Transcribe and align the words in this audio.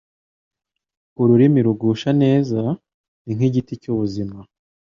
Ururimi 1.21 1.59
rugusha 1.65 2.09
neza 2.23 2.59
ni 3.23 3.31
nk’igiti 3.37 3.73
cy’ubuzima 3.81 4.37